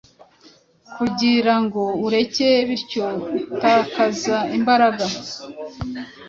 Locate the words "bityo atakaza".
2.67-4.37